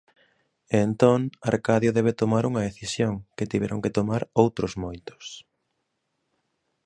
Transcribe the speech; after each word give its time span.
E 0.73 0.77
entón, 0.87 1.19
Arcadio 1.51 1.95
debe 1.97 2.13
tomar 2.21 2.43
unha 2.49 2.65
decisión, 2.69 3.13
que 3.35 3.49
tiveron 3.51 3.79
que 3.83 3.93
tomar 3.97 4.21
outros 4.43 4.73
moitos. 4.83 5.23